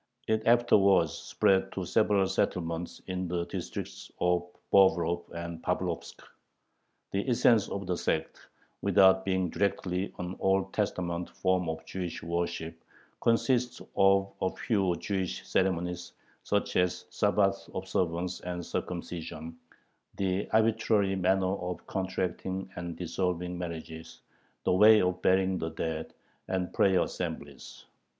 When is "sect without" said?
7.95-9.23